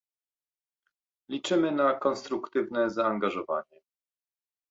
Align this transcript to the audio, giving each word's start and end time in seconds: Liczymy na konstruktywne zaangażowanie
Liczymy 1.29 1.71
na 1.71 1.93
konstruktywne 1.99 2.89
zaangażowanie 2.89 3.81